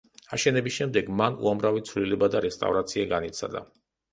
აშენების 0.37 0.75
შემდეგ 0.77 1.11
მან 1.19 1.37
უამრავი 1.49 1.85
ცვლილება 1.91 2.31
და 2.37 2.43
რესტავრაცია 2.47 3.07
განიცადა. 3.13 3.63